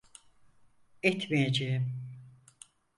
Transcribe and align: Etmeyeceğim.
Etmeyeceğim. 1.03 1.93